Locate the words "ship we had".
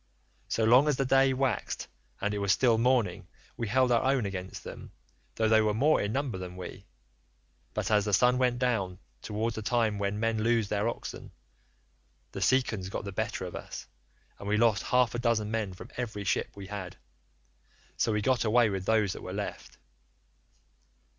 16.23-16.97